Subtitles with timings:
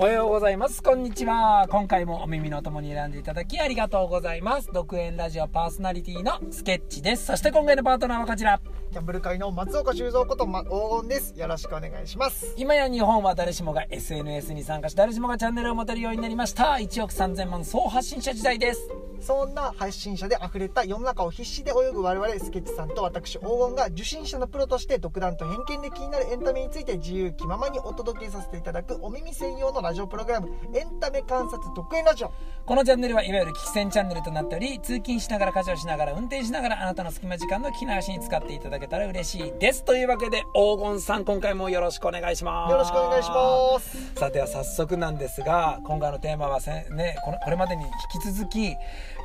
[0.00, 0.80] おはようございます。
[0.80, 1.66] こんにちは。
[1.68, 4.70] 今回もお耳の友に選んでいただきありがとうございます。
[4.72, 7.26] 独演ラジオパーソナリティのスケッチです。
[7.26, 8.60] そして今回のパートナーはこちら。
[8.92, 11.36] ギャンブル界の松岡修造こと、ま、黄金です。
[11.36, 12.54] よろしくお願いします。
[12.56, 16.74] 今や日本は誰しもが SNS に参加し誰しもがチャンネルを持てるようになりました。
[16.74, 18.88] 1億3000万総発信者時代です。
[19.20, 32.32] そんな配信者で溢れた世の中を必死で泳ぐ我々スケッチさんと私黄金が受信者のプロとして独断と偏見で気になるエンタメについて自由気ままにお届けさせていただくお耳専用のラジオプログラムエンタメ観察特演ラジオ
[32.64, 39.84] このチャンネルはいわゆる聞き戦チャンネルとなっており、通勤しながら家事をしながら運転しながらあなたの隙間時間の聞き流しに使っていただけたら嬉しいです。
[39.84, 42.70] というわけで黄金さん今回もよろしくお願いします。
[42.70, 48.76] よろしくお願いしますさあでは早速なんですが今回のテーマはせねこれまでに引き続き、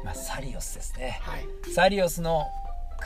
[0.04, 1.46] まあ、サリオスですね、はい。
[1.74, 2.46] サリオスの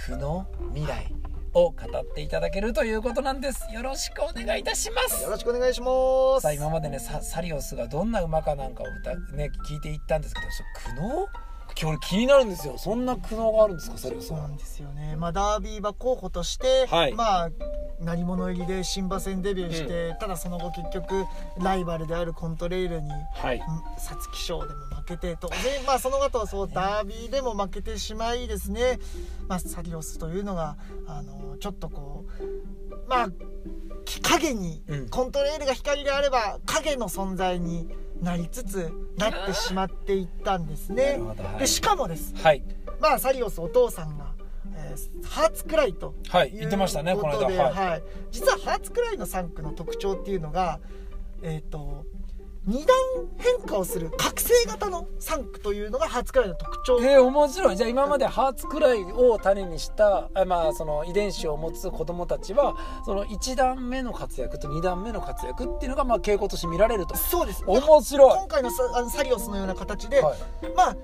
[0.07, 1.11] 苦の未来
[1.53, 3.67] を語っていただけるということなんです。
[3.73, 5.23] よろしくお願いいたします。
[5.23, 5.87] よろしくお願いしま
[6.39, 6.41] す。
[6.41, 11.27] さあ今までねササリオスがどんな馬かなんかを歌、ね、聞いていったんですけどそ苦悩
[11.79, 12.77] 今日気になるんですよ。
[12.77, 14.37] そんな苦悩があるんですかサリオスは？
[14.39, 17.13] そうなんですよね、まあ、ダービー馬候補として、はい。
[17.13, 17.49] まあ
[17.99, 21.25] 何者入りで新馬戦デビューして、ただその後結局
[21.59, 23.59] ライバルであるコントレイルにはい。
[23.97, 28.99] 皐月賞でも負けて当然まあその後そうダービーでも負けてしまいですね、
[29.47, 33.29] まあ、サリオスというのがあのちょっとこうまあ
[34.05, 35.09] き影にうん。
[35.09, 37.89] コントレイルが光であれば影の存在に
[38.21, 41.19] なりつつなってしまっていったんですなね
[41.59, 42.33] でしかもです。
[42.35, 42.63] はい。
[42.99, 44.26] まあサリオスお父さんが、
[44.97, 47.45] えーハーツクライとはい言ってましたねこの間。
[47.45, 50.79] はい、はい、実はハーツクライの3区の特徴っていうのが
[51.43, 52.05] えっ、と
[52.67, 52.97] 二段
[53.37, 56.99] 変化をする覚醒型の3区というのがハーツクライの特徴。
[57.01, 57.77] えー、面白い。
[57.77, 62.75] じゃあ今までハーツくらいを種にしたあまあその遺伝子を持つ子供たちは
[63.05, 67.15] その1段目の活躍と2段目の活躍っていうのがまあ傾向として見られると。
[67.15, 67.63] そうです。
[67.65, 68.37] 面白い。
[68.37, 70.37] 今回のサあのサリオスのような形で、はい。
[70.75, 70.97] まあ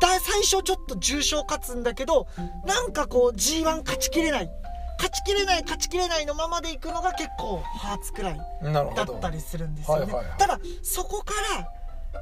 [0.00, 2.26] だ最初ちょっと重賞勝つんだけど
[2.64, 4.50] なんかこう G1 勝ちきれない。
[4.98, 9.12] 勝ちきれない勝ちきれないのままでいくのが結構ハーツクライなるほど。
[9.12, 10.38] だったりするんですよね、はいはいはい。
[10.38, 11.68] ただそこから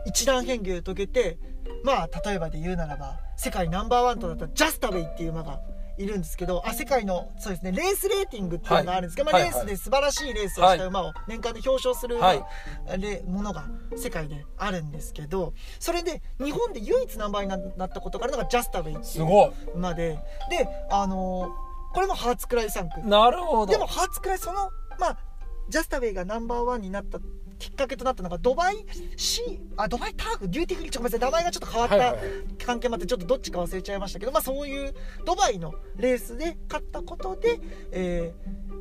[0.06, 1.38] 一段変化を遂げて
[1.84, 5.60] まあ例えばで言うならば世界ナンバーワンとなったジャスタウェイっていう馬が
[5.98, 12.44] いるんですけどあ世界のそうですねレースレーティングっていうのがあるんですけど、はいまあ、レースで素晴らしいレースをした馬を年間で表彰する、はい。
[12.98, 13.64] レものが
[13.96, 19.52] 世界であるんですけどそれで日本で唯一ナンバーになったことがあるのがジャスタウェイっていうすごい。
[19.74, 20.18] 馬で。
[20.50, 23.72] であのーこれもハーツクライ産駒なるほど。
[23.72, 25.18] でもハーツクライそのまあ
[25.68, 27.18] ジャスタウェイがナンバーワンになった
[27.64, 28.84] きっかけとなったのがドバイ
[29.16, 31.88] シーあドバイターフデューティーフリーちょっとごめんなさい名前がちょっと変わっ
[32.58, 34.94] た関係もあってちょっとどっちか忘れちゃいましたけど、まあ、そういう
[35.24, 37.58] ドバイのレースで勝ったことで、
[37.90, 38.74] えー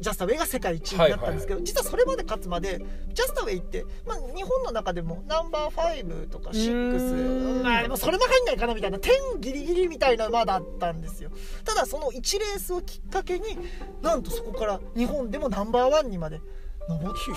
[0.00, 11.30] ジャスタウェイが世界一位になったんですけど、実はそれまで勝つまでジャスタウェイって、まあ、日本の中でもナンバー5とかうーん6まあでもそれも入んないかなみたいな10ギリギリみたいな馬だったんですよ。
[11.64, 13.44] ただその1レースをきっかけに
[14.02, 16.40] なんとそこから日本でもナンバーワンにまで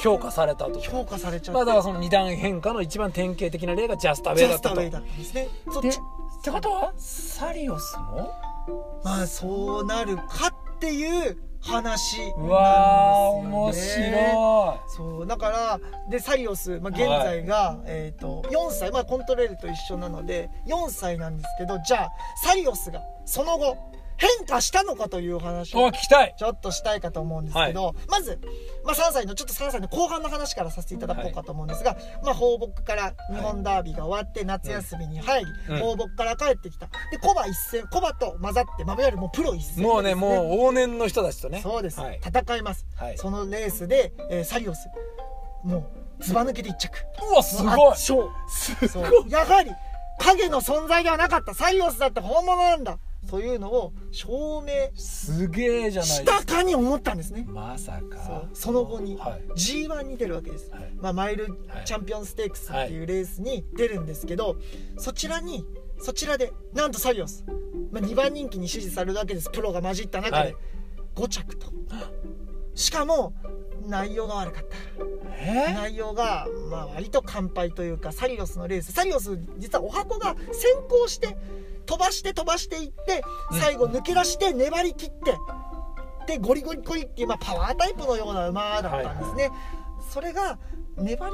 [0.02, 0.80] 評価されたと。
[0.80, 4.70] 評価されちゃって、まあだからその二段変化の一番典型的な例がジャスタウェジイだったと。
[4.70, 5.48] ャスタウェイだったんですね。
[5.72, 8.32] そっでちってことはサリオスも？
[9.04, 10.24] まあそうなるか
[10.76, 22.10] っていう話なんですよ、ね、うわー面白そうだからでサリオス、まあ、現在が、えー、と4歳、まあ、コントレールと一緒なので4歳なんですけどじゃあ
[22.44, 23.76] サリオスがその後
[24.18, 26.36] 変化したのかというお話を聞きたい。
[26.38, 28.40] ちょっとしたいかと思うんですけど、まず、
[28.84, 35.80] まあ、3歳のちょっと3歳の後半の話からさせていただこうかと思うんですが、まあ、放牧から日本ダービーが終わって夏休みに入り、うん。
[35.80, 36.88] 放牧から帰ってきた。
[37.12, 41.62] でコバ一戦コバと混ざって、まあ、いわゆるもうプロ一戦もうねもう往年の人たちとね。
[41.62, 42.20] そうです、はい。
[42.26, 43.18] 戦います、はい。
[43.18, 44.88] そのレースで、えーサリオス
[45.64, 45.90] も
[46.20, 46.98] うずば抜けて一着。
[47.32, 47.92] うわすごい。
[47.92, 48.30] 圧勝。
[48.50, 49.28] すそごい。
[49.28, 49.30] う。
[49.30, 49.72] やはり
[50.20, 51.54] 影の存在ではなかった。
[51.54, 56.44] サリオスだって本物なんだというのを証明すげえじゃないしですか。
[56.46, 57.46] たかに思ったんですね。
[57.48, 58.46] まさか。
[58.54, 59.42] その後にはい。
[59.56, 60.92] G1 に出るわけです、はい。
[60.96, 61.86] まあ、マイルはい。
[61.86, 64.58] チャンピオンステークスっていうレースに出るんですけど、
[64.98, 65.66] そちらに
[66.00, 67.44] そちらでなんとサリオス、
[67.92, 69.50] まあ、2番人気に支持されるわけです。
[69.50, 70.38] プロが混じった中で。
[70.38, 70.56] はい。
[71.16, 71.68] 5着と。
[72.76, 73.34] しかも
[73.88, 74.78] 内容が悪かった。
[75.40, 75.74] え？
[75.74, 78.92] 内容が、まあ、割と完敗というかサリオスのレース。
[78.92, 81.38] サリオス実はお箱が先行して
[81.88, 83.60] 飛ばして飛ばしていってうん。
[83.60, 85.38] 最後抜け出して粘り切って、
[86.28, 89.50] でゴリゴリゴリっていう、まあ、パワータイプのような馬だったんですね、
[90.12, 90.60] それが
[90.98, 91.32] 粘り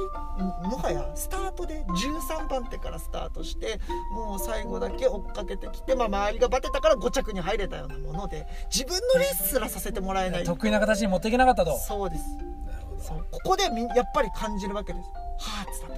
[0.62, 3.80] もはやスタートで13番手からスタートして
[4.12, 10.44] もう最後だけ追っかけてきて、まあ、周りがバテたから5着に入れたようなもので自分のレースすらさせてもらえない。
[10.44, 11.78] 得意な形に持っていけなかったと。
[11.78, 12.24] そうです。
[13.08, 15.08] そうここでみやっぱり感じるわけです。
[15.38, 15.94] ハーツだと。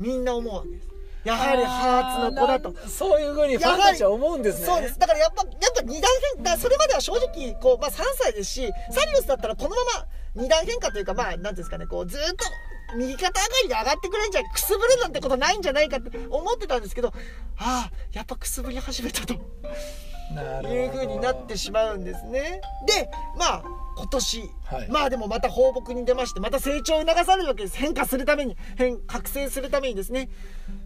[0.00, 0.97] みんな思うわけです
[1.28, 2.74] やはりハーツの子だと。
[2.88, 4.66] そういうふうにファンたちは思うんですね。
[4.66, 4.98] そうです。
[4.98, 12.44] だからやっぱやっぱ二段変だからそれまでは正直こう、まあ、3歳ですしサリオスだったらこのまま二段変化というかまあなんていうんですかねこうずーっと
[12.96, 17.08] 右肩上がりで上がってくれんじゃんくすぶるなんてことないんじゃないかって思ってたんですけど
[17.58, 19.34] ああやっぱくすぶり始めたと
[20.30, 22.60] いう風になってしまうんですね。
[22.86, 23.62] でまあ
[23.96, 24.88] 今年、はい。
[24.88, 27.76] まあでもまた放牧に出ましてまた成長を促されるわけです。
[27.76, 28.56] 変化するために。
[28.76, 30.28] 変覚醒するためにですね。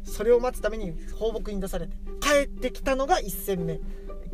[0.04, 3.80] それを待つために放牧に出されて帰ってきたのが1戦目。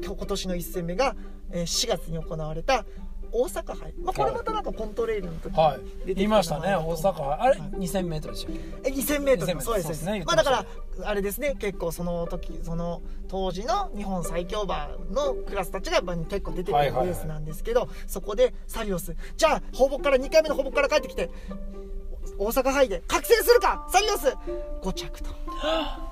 [0.01, 1.17] 今日今年の1戦目が
[1.51, 2.85] えー4月に行われた
[3.33, 5.81] 大阪杯、まあ、これまたなんかコントレイルの時にはい。
[6.07, 7.13] 出てきましたね大阪。
[7.13, 7.61] 杯あれ？
[7.61, 8.89] はい2000メートルでしたっけ？
[8.89, 10.05] え 2000m 2000そうですそうです。
[10.07, 10.25] ね。
[10.27, 10.67] まあだから
[11.05, 11.57] あれですね。
[11.59, 19.15] 結構その時その当時の日本最強馬のクラスたちがやっ結構出てくるレースなんですけど、そこでサリオス。
[19.37, 21.31] じゃあ放牧から2回目の放牧から帰ってきて
[22.39, 23.87] 大阪杯で覚醒するか！
[23.91, 24.35] サリオス
[24.83, 25.31] ！5着と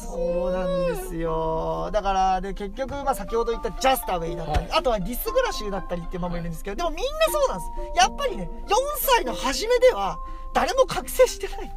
[0.00, 1.90] そうなんですよ。
[1.92, 4.68] だからで結局、まあ、先ほど言ったジャスタウェイだったり、はい。
[4.78, 8.00] あとはディスグラシュだったりっていう馬もいるんですけどでもみんなそうなんです。
[8.00, 10.18] やっぱりね4歳の初めでは
[10.54, 11.72] 誰も覚醒してない。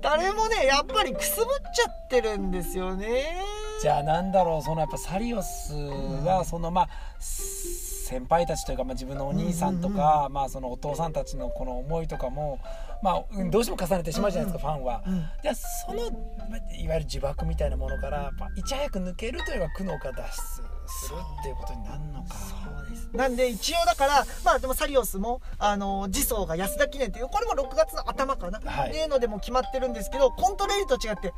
[0.00, 3.42] 誰もねやっぱりくすぶっちゃってるんですよね
[3.80, 6.88] じゃあなんだろうそのやっぱサリオスはそのまあ
[7.18, 12.60] 先輩たちというか、まあ、自分のお兄さんとか、まあ、そのお父さんたちのこの思いとかも、
[13.02, 15.02] まあうん、どうしても重ねてしまうじゃないですか、ファンは。
[15.06, 16.10] うんじゃあその
[16.50, 20.32] まあいわゆる呪縛みたいなものからやっぱいち早く抜けるというか苦悩から脱出
[20.86, 22.34] するっていうことになるのか。
[22.34, 28.90] そうですなんで一応だからまあでもサリオスもあの次走が安田記念っていうこれも6月の頭かな、はい。
[28.90, 31.32] っていうのでも決まってるんですけどコントレイルと違って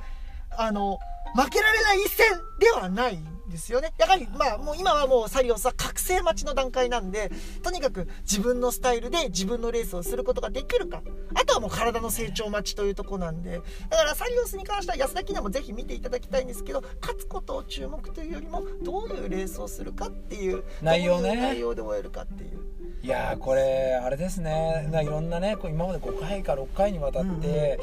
[0.51, 0.99] あの
[1.37, 3.36] 負けられない一戦ではない。
[3.49, 3.93] ですよね。
[3.99, 7.31] やはりまあもう今はもうサリオスは覚醒待ちの段階なんで
[7.63, 11.03] とにかく自分のスタイルで自分のレースをすることができるか。
[11.35, 13.61] あとはもう体の成長待ちというところなんで。
[13.91, 21.37] だからサリオスに関しては安田記念もぜひ見ていただきたいんですけど勝つことを注目というよりもどういうレースをするかっていう内容ね。
[21.37, 22.61] 内容で終えるかっていう。
[23.03, 24.89] いやーこれあれですね。
[24.91, 27.43] ないろんなねこう今まで5回か6回にわたって、うんうん。
[27.45, 27.79] え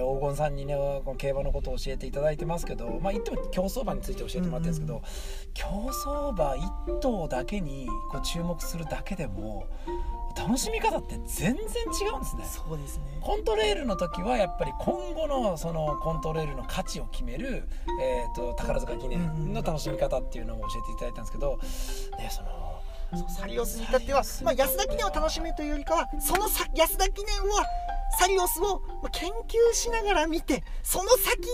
[0.00, 4.93] ー黄金さんにねこの競馬のことを教えていただいてますけどまあ言っても競走馬について教えてもらってるんですけど、
[5.54, 9.66] 競走馬1頭だけにこう注目するだけでも
[10.36, 12.44] 楽しみ方って全然違うんですね。
[12.44, 13.04] そうですね。
[13.20, 17.68] コントレールの時はやっぱり今後のそのコントレールの価値を決める、
[18.00, 21.58] えー、と宝塚記念の楽しみ方っていうのを教えていただいたんですけど、
[22.18, 22.82] ね、その
[23.16, 27.64] そうサリオスに至っては、まあ、安田記念を楽しむというよりかはそのさ安田記念は
[28.18, 31.48] サリオスをまあ研究しながら見てその先で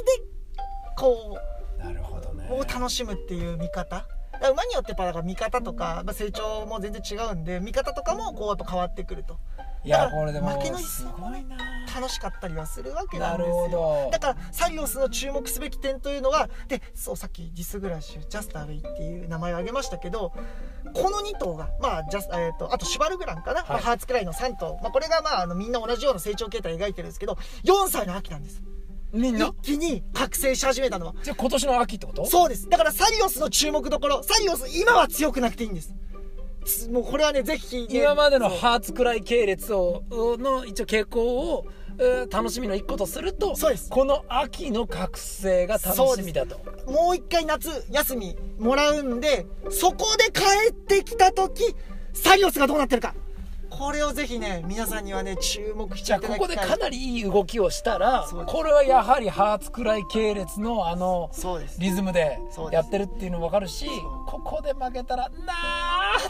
[0.96, 1.38] こ
[1.78, 4.06] なるほどを楽しむっていう見方。
[4.52, 9.38] 馬によってやっぱだから見方とか、まあ、成長も全然違うんで見方とかもこうやっぱ変わってくると。
[9.82, 11.56] いやこれでも負けの一す戦ごいな。
[11.94, 14.08] 楽しかったりはするわけななんるですよ。
[14.12, 20.32] だからサリオスの注目すべき点というのはでそうさっきディスグラッシュジャスターウェイっていう名前を挙げましたけど
[20.94, 28.62] この2頭が、まあジャスえー、とあとシュバルグランかな、まあハーツクライの3頭、まあ、これが、まあ、あのみんな同じような成長形態を描いてるんですけど4歳の秋なんです
[29.12, 31.14] みんな一気に覚醒し始めたのは。
[31.22, 32.26] じゃあ今年の秋ってこと？
[32.26, 32.68] そうです。
[32.68, 35.94] だからサリオスの注目どころサリオス今は強くなくていいんです。
[36.64, 41.66] つもうこれはねぜひ、ね、今までのハーツクライ系列をの一応傾向を
[41.98, 43.90] えー楽しみの一個とするとそうです。
[43.90, 46.60] この秋の覚醒が楽しみだと。
[46.90, 51.74] もう一回夏休みもらうんでそこで帰ってきた時
[52.12, 53.14] サリオスがどうなってるか
[53.80, 56.56] これをぜひね皆さんにはね注目してじゃあいただきたい。
[56.56, 61.30] ここでかなりいい動きをしたらこれはやはりハーツクライ系列のあの
[61.78, 62.38] リズムで
[62.72, 63.88] やってるっていうのも分かるし
[64.26, 65.54] ここで負けたらな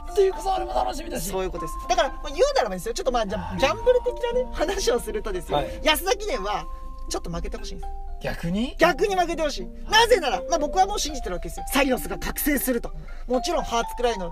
[0.07, 1.29] ーっていうそれも楽しみだし。
[1.29, 1.75] そういうことです。
[1.89, 2.95] だから、まあ、言うならばですよ。
[2.95, 5.81] ちょっとまあじゃジャンブル的なね話をするとですよ、はい。
[5.83, 6.65] 安田記念は
[7.09, 7.91] ちょっと負けてほしいんです。
[8.23, 8.77] 逆に？
[8.79, 9.67] 逆に負けてほしい。
[9.91, 11.67] なぜなら、まあ、僕はもう信じてるわけですよ。
[11.73, 12.93] サリオスが覚醒すると。
[13.27, 14.31] もちろんハーツクライの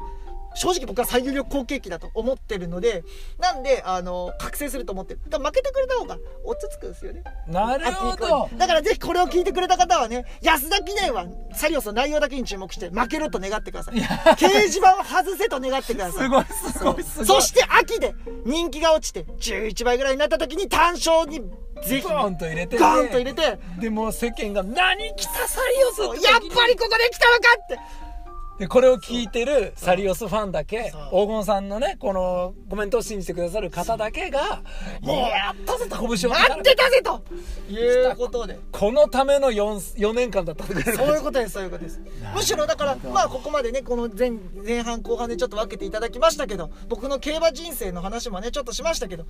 [0.58, 3.04] 正直僕は最有力好景気だと思ってるので
[3.38, 5.20] なんであの覚醒すると思ってる。
[5.28, 7.22] だ負けてくれた方が落ち着くんですよね。
[7.46, 8.48] なるほど。
[8.50, 13.94] にだからぜひこれを聞いてくれた方はね安田記念はサリオスの内容だけに注目して負けると願ってください。
[13.94, 16.24] 掲示板を外せと願ってください。
[16.24, 17.26] すごいすごいすごい。
[17.26, 21.40] そして秋で人気が落ちて11倍ぐらいになった時に単勝に
[21.86, 22.80] ぜひゴーンと入れてね。
[22.80, 23.58] ガーンと入れて。
[23.80, 27.78] でも世間が何来たサリオスやっぱりここで来たのかって
[28.58, 34.62] でこれを聞いてるサリオスファンだけ黄金さんのねこのコメントを信じてくださる方だけが
[35.00, 37.22] もうやったぜと拳を待ってたぜと。
[37.68, 37.76] い
[38.12, 38.58] うことで。
[38.72, 42.00] このための 4, 4年間だったそういうことですそういうことです。
[42.34, 44.32] むしろだからまあここまでねこの前
[44.64, 49.26] 前半後半でちょっと分けていただきましたけど僕の競馬人生の話もねちょっとしましたけど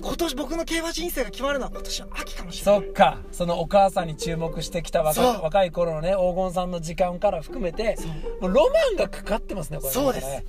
[0.00, 2.82] 今年僕の競馬人生が決まるのは今年の秋かもしれない。
[2.82, 3.18] そっか。
[3.32, 7.96] そのお母さんに注目してきた若若い頃のね黄金さんの時間から含めて
[8.40, 9.94] もうロマンがかかってますねこれね。
[9.94, 10.26] そうです。
[10.26, 10.44] ね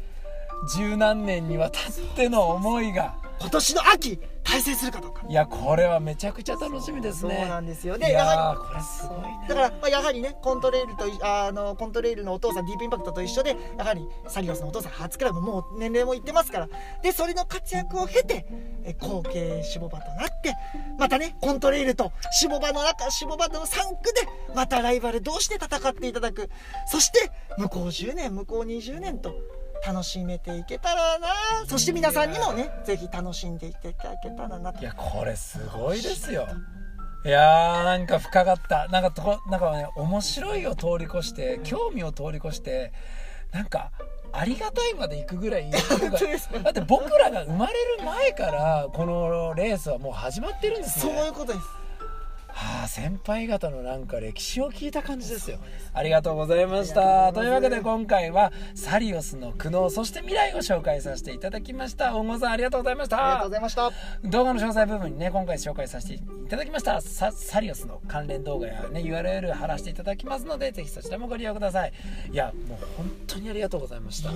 [0.75, 1.83] 十何年にわたっ
[2.15, 5.23] ての思いが今年の秋大成するかどうか。
[5.27, 7.97] いやこれはめちゃくちゃ楽しみですそうねなんですよ。
[7.97, 16.69] でやはーこれすごいねりだから、まあ、やはりねコントレイルといあのコントレイルのお父さんディープインパクトと一緒でやはりサリオスのお父さん初クラブもう年齢もいってますから。
[17.03, 18.45] でそれの活躍を経て
[18.83, 20.53] え後継志望馬となって
[20.97, 26.49] またねコントレイルと志望馬の中志望馬との3区でまたライバル同士で戦っていただく。
[26.89, 29.35] そして向こう10年向こう20年と
[29.85, 31.27] 楽しめていけたらな。
[31.67, 34.79] そして皆さんにもねぜひ楽しんでいただけたらなと。
[34.79, 36.47] いやこれすごいですよ。
[37.25, 38.87] いやーなんか深かった。
[38.87, 42.93] なんかとこなんかね面白いを通り越して興味を通り越して
[43.51, 43.91] なんか
[44.31, 45.69] ありがたいまで行くぐらい。
[45.71, 45.79] だ
[46.69, 51.65] って僕らが生まれる前からこのレースはもう始まってるんですそうねいうことです
[52.57, 55.59] はあ先輩方のなんか歴史を聞いた感じですよ。
[55.93, 57.31] ありがとうございました。
[57.31, 62.17] というわけで今回はサリオスの苦悩そして未来を紹介させていただきました。
[62.17, 63.91] 大野さんありがとうございましありがとうたございました。
[64.23, 66.99] 動画の詳細部分にね今回紹介させていただきました。
[66.99, 71.93] ササリオスの関連動画やね URL 貼らせていただきますのでぜひそちらもご利用ください。
[72.31, 74.31] いやもう本当にありがとうございました。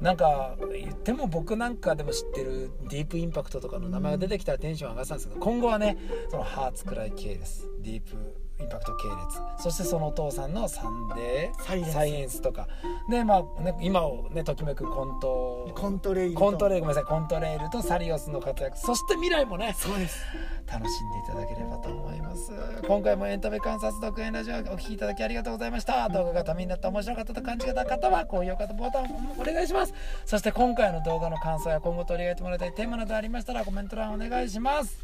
[0.00, 5.96] なんか言っても僕なんかでも知ってるディープインパクトとかの名前が出てきたらテンション上がってたんですけど今後はね
[6.30, 7.68] そのハーツクライ系です。
[7.82, 8.16] ディープ
[8.60, 9.62] インパクト系列。
[9.62, 11.92] そしてそのお父さんのサンデー。
[11.92, 12.66] サイエンスとか。
[13.08, 15.72] でまあ、ね、今をねときめくコント。
[15.74, 16.40] コントレイルと。
[16.40, 17.08] コントレイルごめんなさい。
[17.08, 18.76] コントレイルとサリオスの活躍。
[18.76, 19.74] そして未来もね。
[19.78, 20.24] そうです。
[20.66, 22.52] 楽しんでいただければと思います。
[22.86, 26.08] 今回もエンタメ観察独演ラジオお聞きいただきありがとうございました。
[26.08, 29.06] 動画がためになった面白かったと感じた方は高評価とボタンを
[29.38, 29.94] お願いします。
[30.26, 34.98] そして今回の動画の感想や今後取り上げてもらいたいテーマなどありましたらコメント欄お願いします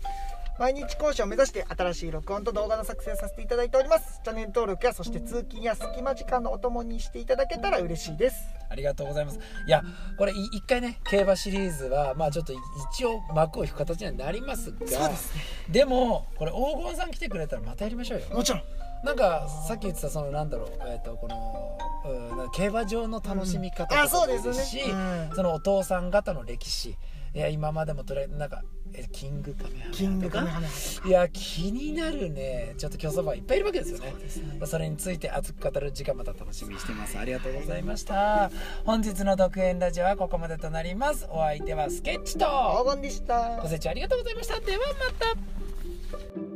[0.57, 4.21] 毎日講師を目指して新しい録音と動画の作成をさせていただいております。
[4.23, 8.37] チャンネル登録やそして通勤や隙間時間のお供にしていただけたら嬉しいです。
[8.69, 9.41] ありがとうございます。
[9.67, 9.83] いや
[10.17, 15.43] これい一回ね競馬シリーズはまあちょっと一応幕を引く形にはなりますがそうですね。
[15.71, 18.27] でもこれ黄金さん来てくれたらまたやりましょうよ。
[18.33, 18.63] もちろん。
[19.05, 25.31] なんかさっき言ってたそのなんだろう、えー、とこの競馬場の楽しみ方とかそうですし、うん。
[25.35, 26.97] そのお父さん方の歴史
[27.35, 28.63] いや今までもとりあえずなんか
[28.93, 32.75] えキングカメハメハキングカメハメハいや気になるね。
[32.79, 34.15] ちょっと競走馬いっぱいいるわけですよね。
[34.29, 34.67] そね。
[34.67, 37.19] それについて熱く語る時間また楽しみにしてます。
[37.19, 38.51] ありがとうございました。
[38.85, 41.27] 本日の独演ラジオはここまでとなります。
[41.29, 42.45] お相手はスケッチと
[42.85, 43.57] 黄金でした。
[43.61, 44.61] ご清聴ありがとうございました。
[44.61, 46.54] ではまた